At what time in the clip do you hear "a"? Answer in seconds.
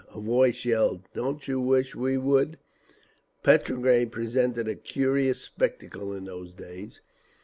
0.15-0.19, 4.67-4.73